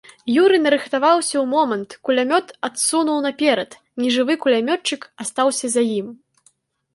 Юры 0.43 0.57
нарыхтаваўся 0.61 1.33
ў 1.33 1.43
момант, 1.55 1.89
кулямёт 2.09 2.47
адсунуў 2.69 3.17
наперад, 3.27 3.77
нежывы 4.05 4.33
кулямётчык 4.47 5.01
астаўся 5.27 5.67
за 5.77 5.83
ім. 5.99 6.09